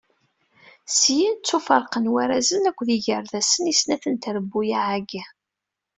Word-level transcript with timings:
Syin, 0.97 1.35
ttuferqen 1.37 2.11
warrazen 2.13 2.67
akked 2.69 2.87
yigerdasen 2.91 3.71
i 3.71 3.73
snat 3.79 4.03
n 4.07 4.15
trebbuyaɛ-agi. 4.23 5.23